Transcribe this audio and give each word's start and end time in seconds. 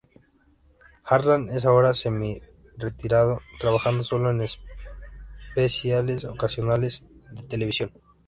Harlan 1.03 1.49
es 1.51 1.63
ahora 1.63 1.93
semi-retirado, 1.93 3.39
trabajando 3.59 4.03
sólo 4.03 4.31
en 4.31 4.41
especiales 4.41 6.25
ocasionales 6.25 7.03
de 7.29 7.43
televisión. 7.43 7.91